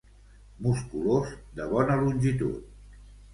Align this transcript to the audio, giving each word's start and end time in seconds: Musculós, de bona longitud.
Musculós, 0.67 1.27
de 1.59 1.63
bona 1.75 1.99
longitud. 2.01 2.57